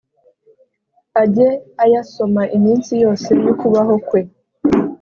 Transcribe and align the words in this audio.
ajye 1.21 1.49
ayasoma 1.83 2.41
iminsi 2.57 2.91
yose 3.03 3.29
y’ukubaho 3.43 3.95
kwe, 4.07 4.21